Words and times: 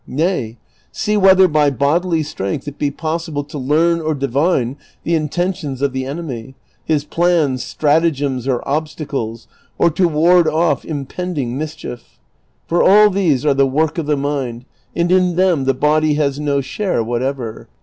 Nay; 0.07 0.57
see 0.91 1.15
whether 1.15 1.47
by 1.47 1.69
bodily 1.69 2.23
strength 2.23 2.67
it 2.67 2.79
be 2.79 2.89
possible 2.89 3.43
to 3.43 3.59
learn 3.59 4.01
or 4.01 4.15
divine 4.15 4.77
the 5.03 5.13
intentions 5.13 5.79
of 5.83 5.93
the 5.93 6.07
enemy, 6.07 6.55
his 6.83 7.03
plans, 7.05 7.63
stratagems, 7.63 8.47
or 8.47 8.67
obstacles, 8.67 9.47
or 9.77 9.91
to 9.91 10.07
ward 10.07 10.47
off 10.47 10.83
impending 10.85 11.55
mischief; 11.55 12.17
for 12.65 12.81
all 12.81 13.11
these 13.11 13.45
are 13.45 13.53
the 13.53 13.67
work 13.67 13.99
of 13.99 14.07
the 14.07 14.17
mind, 14.17 14.65
and 14.95 15.11
in 15.11 15.35
them 15.35 15.65
the 15.65 15.75
body 15.75 16.15
has 16.15 16.39
no 16.39 16.61
share 16.61 17.03
whatever. 17.03 17.67